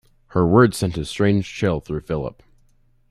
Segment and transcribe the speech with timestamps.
[0.29, 2.41] Her words sent a strange chill through Philip.